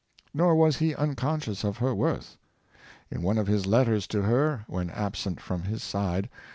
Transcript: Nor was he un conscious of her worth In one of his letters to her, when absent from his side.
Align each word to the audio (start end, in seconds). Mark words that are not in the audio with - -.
Nor 0.33 0.55
was 0.55 0.77
he 0.77 0.95
un 0.95 1.13
conscious 1.13 1.63
of 1.63 1.77
her 1.77 1.93
worth 1.93 2.35
In 3.11 3.21
one 3.21 3.37
of 3.37 3.45
his 3.45 3.67
letters 3.67 4.07
to 4.07 4.23
her, 4.23 4.63
when 4.65 4.89
absent 4.89 5.39
from 5.39 5.61
his 5.61 5.83
side. 5.83 6.27